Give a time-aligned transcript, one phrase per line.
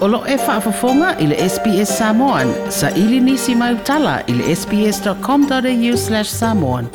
[0.00, 2.48] Olo e whaafafonga i le SPS Samoan.
[2.68, 6.86] Sa ili nisi mai utala i le sps.com.au slash samoan.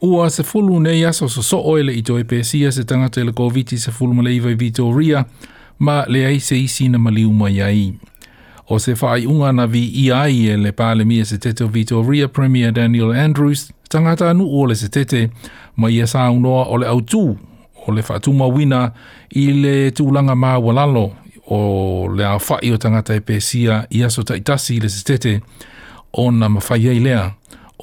[0.00, 3.32] Ua se fulu nei aso so so oile i to e pesia se tangata le
[3.32, 5.24] COVID se fulu ma i Vitoria,
[5.78, 7.92] ma le ai se isi na maliu mai ai.
[8.68, 11.68] O se whaai unga na vi i ai e le pāle mia se tete o
[11.68, 15.30] Vitoria Premier Daniel Andrews, tangata anu o le se tete,
[15.76, 17.49] ma ia sa unoa o le autū,
[17.86, 18.90] o le whaatuma wina
[19.36, 21.10] i le tūlanga mā walalo,
[21.50, 25.40] o le a whai o tangata e pēsia i aso taitasi i le sitete
[26.12, 27.30] o na mawhaiei lea,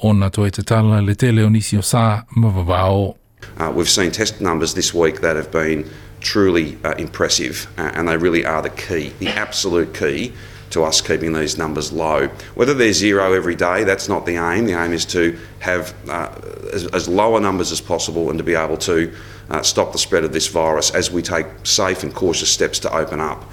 [0.02, 3.16] ona na e te tala le tele o nisi o sā mawawao.
[3.58, 5.88] Uh, we've seen test numbers this week that have been
[6.20, 10.32] truly uh, impressive, uh, and they really are the key, the absolute key
[10.70, 12.28] to us keeping these numbers low.
[12.54, 14.66] Whether they're zero every day, that's not the aim.
[14.66, 16.28] The aim is to have uh,
[16.72, 19.12] as, as lower numbers as possible and to be able to
[19.50, 22.94] uh, stop the spread of this virus as we take safe and cautious steps to
[22.94, 23.44] open up.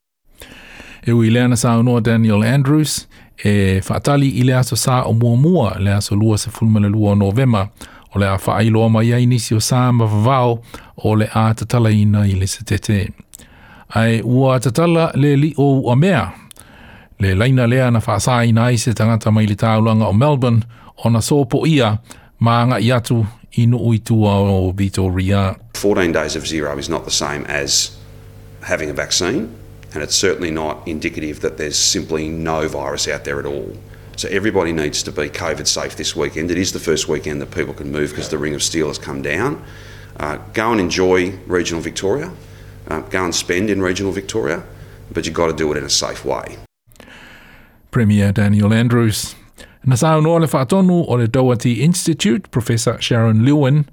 [1.07, 3.07] E ui lea na Daniel Andrews,
[3.43, 7.11] e whaatali i le aso sa o mua mua le aso lua se fulmana lua
[7.11, 7.69] o novema,
[8.15, 10.63] o le a whaailoa mai ai nisi o sa mawawao
[10.97, 13.13] o le a tatala ina i le se tete.
[13.95, 16.31] Ai ua tatala le li o ua mea,
[17.19, 20.63] le laina lea na whaasa ina ai se tangata mai le taulanga o Melbourne,
[21.05, 21.99] o na sopo ia,
[22.39, 23.25] ma nga i atu
[23.57, 25.55] inu uitua o Vitoria.
[25.73, 27.97] 14 days of zero is not the same as
[28.61, 29.49] having a vaccine,
[29.93, 33.77] and it's certainly not indicative that there's simply no virus out there at all.
[34.17, 36.49] So everybody needs to be COVID safe this weekend.
[36.49, 38.97] It is the first weekend that people can move because the ring of steel has
[38.97, 39.63] come down.
[40.17, 42.31] Uh, go and enjoy regional Victoria.
[42.87, 44.63] Uh, go and spend in regional Victoria,
[45.11, 46.57] but you've got to do it in a safe way.
[47.95, 49.37] Premier Daniel Andrews.
[49.85, 53.85] Na sa no le whaatonu o le Doherty Institute, Professor Sharon Lewin,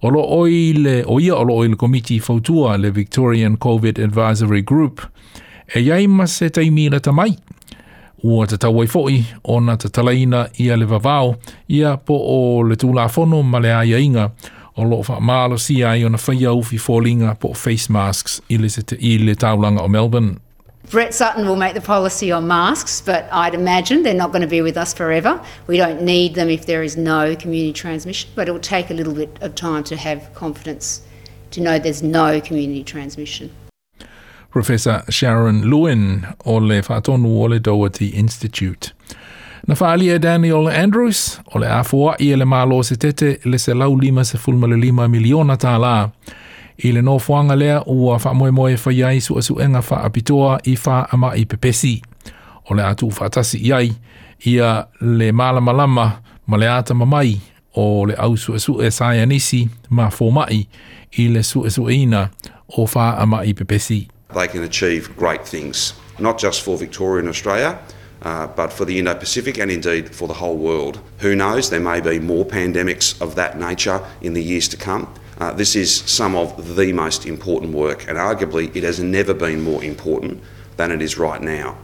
[0.00, 4.00] o lo oi le o ia o lo oi le komiti fautua le Victorian COVID
[4.00, 5.04] Advisory Group,
[5.74, 7.36] e iai ma se taimi le tamai.
[8.24, 11.36] Ua te tauai foi o na te talaina ia le vavao,
[11.68, 14.30] ia po o le tūla fono ma le aia inga,
[14.76, 18.56] o lo wha maalo si ai o na whaia ufi fōlinga po face masks i
[18.56, 20.38] le, te, i le taulanga o Melbourne.
[20.90, 24.48] Brett Sutton will make the policy on masks, but I'd imagine they're not going to
[24.48, 25.40] be with us forever.
[25.68, 28.94] We don't need them if there is no community transmission, but it will take a
[28.94, 31.02] little bit of time to have confidence
[31.52, 33.52] to know there's no community transmission.
[34.50, 38.92] Professor Sharon Lewin o le whaatonu o Doherty Institute.
[39.68, 43.94] Na whaalia Daniel Andrews o le afua i le malo se tete le se lau
[43.94, 45.56] lima se fulma le lima miliona.
[46.82, 50.04] I le no fuanga lea ua wha moe moe wha iai su asu enga wha
[50.04, 52.02] apitoa i wha ama i pepesi.
[52.70, 53.92] O le atu whatasi iai
[54.46, 57.40] ia le malama lama ma le ata mamai
[57.76, 60.66] o le au su asu e saia nisi ma fōmai
[61.18, 62.30] i le su asu ina
[62.78, 64.08] o wha ama i pepesi.
[64.34, 67.78] They can achieve great things, not just for Victoria and Australia,
[68.22, 71.00] uh, but for the Indo Pacific and indeed for the whole world.
[71.18, 75.12] Who knows, there may be more pandemics of that nature in the years to come.
[75.40, 79.62] Uh, this is some of the most important work, and arguably it has never been
[79.62, 80.38] more important
[80.76, 81.78] than it is right now.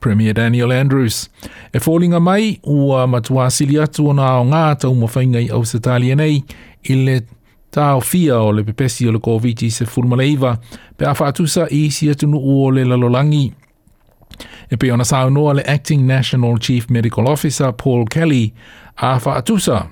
[0.00, 1.30] Premier Daniel Andrews.
[1.72, 6.16] E fōlinga mai, ua matua sili atu o nā o ngā tau mawhainga i Ausitalia
[6.18, 6.42] nei,
[6.90, 7.22] i le
[7.72, 10.58] tāo fia o le pepesi o le COVID se fulmaleiva,
[10.98, 13.46] pe a whaatusa i isi atunu o le lalolangi.
[14.68, 18.52] E pe ona sao noa le Acting National Chief Medical Officer Paul Kelly
[18.98, 19.86] a whaatusa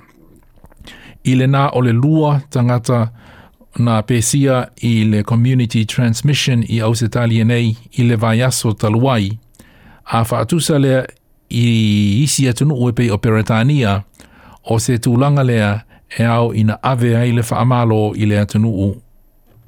[1.24, 3.10] i le nā o le lua tangata
[3.78, 9.38] nā pesia i le community transmission i Ausitalia nei i le vaiaso taluai.
[10.12, 11.04] A whaatusa lea
[11.50, 14.04] i isi atunu ue pe o Peretania
[14.64, 15.84] o se tūlanga lea
[16.18, 18.96] e au ina ave ai le whaamalo i le atunu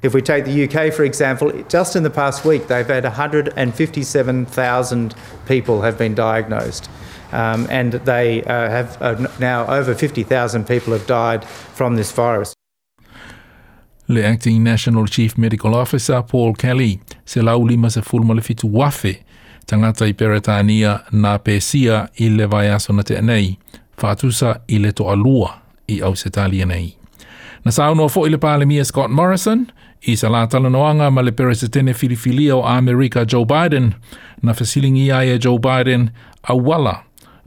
[0.03, 5.15] If we take the UK, for example, just in the past week, they've had 157,000
[5.45, 6.89] people have been diagnosed.
[7.33, 12.53] Um, and they uh, have uh, now over 50,000 people have died from this virus.
[14.07, 18.67] Le Acting National Chief Medical Officer Paul Kelly se lau lima se fulma le fitu
[18.67, 19.23] wafe
[19.65, 23.57] tangata i Peretania na pesia i le vai aso na te nei,
[23.97, 26.97] whātusa i le to alua i Ausitalia nei.
[27.65, 29.65] Na saunoa fo i le pāle mia Scott Morrison,
[30.05, 33.93] i sa la talanoanga ma le peresetene filifilia o Amerika Joe Biden,
[34.41, 36.11] na fasilingi ai e Joe Biden
[36.43, 36.99] a wala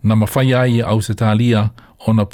[0.07, 1.71] na mawhai ai e Ausitalia
[2.07, 2.27] o na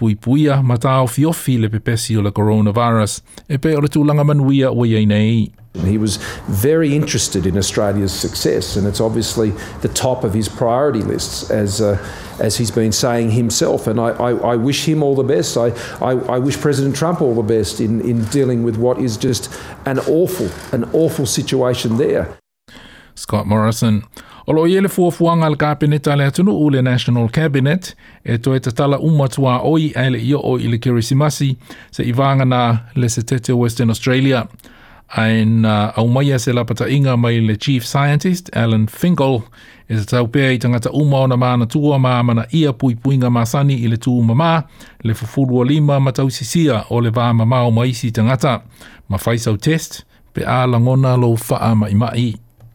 [0.62, 4.84] ma tāo fiofi le pepesi o le coronavirus e pe o le tūlanga manuia o
[4.84, 5.52] iei nei.
[5.86, 11.00] He was very interested in Australia's success, and it's obviously the top of his priority
[11.00, 11.96] lists, as uh,
[12.38, 13.86] as he's been saying himself.
[13.86, 15.56] And I, I, I wish him all the best.
[15.56, 15.68] I,
[16.02, 19.48] I, I, wish President Trump all the best in, in dealing with what is just
[19.86, 22.36] an awful, an awful situation there.
[23.14, 24.04] Scott Morrison.
[24.46, 28.70] O lo ele fuafuanga al kabineta le atunu u le National Cabinet e toe te
[28.70, 31.56] tala umatua oi ele i o i le kirisimasi
[31.90, 32.12] se i
[32.44, 34.46] na le se tete Western Australia.
[35.14, 39.42] Ain uh, au maia se lapata inga mai le Chief Scientist, Alan Finkel,
[39.88, 42.94] e se tau pēa i tangata uma o na mana tua maa mana ia pui
[42.94, 44.62] puinga masani i le tū mama,
[45.04, 48.62] le fufurua lima matausisia o le vā mama o maisi tangata,
[49.08, 52.32] ma faisau test, pe a langona lo faa mai mai.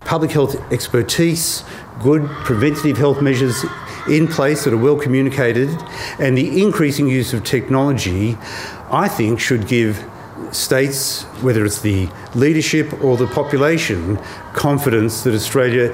[0.08, 1.64] Public health expertise,
[2.02, 3.66] good preventative health measures
[4.10, 5.70] in place that are well communicated,
[6.18, 8.38] and the increasing use of technology,
[8.90, 10.04] I think, should give
[10.52, 14.18] states, whether it's the leadership or the population,
[14.54, 15.94] confidence that Australia,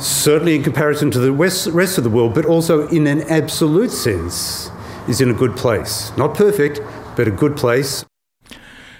[0.00, 4.70] certainly in comparison to the rest of the world, but also in an absolute sense,
[5.06, 6.10] is in a good place.
[6.16, 6.80] Not perfect,
[7.14, 8.04] but a good place.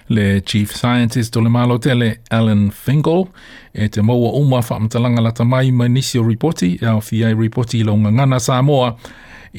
[0.08, 3.26] Le Chief Scientist o le malo tele Alan Finkel
[3.72, 7.82] e te maua uma whaamtalanga la tamai ma nisi o ripoti e au fiai ripoti
[7.84, 8.96] lo ngangana Samoa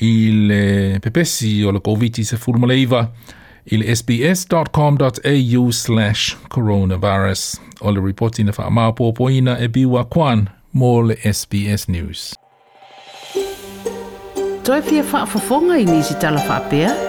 [0.02, 3.12] i le pepesi o le COVID-19 se furmaleiva
[3.72, 7.62] il sbs.com.au slash coronavirus.
[7.82, 12.36] O le reporti na wha maapopoina e biwa kwan mō le SBS News.
[14.64, 17.09] Toi fia whaafafonga i nisi tala whaapea?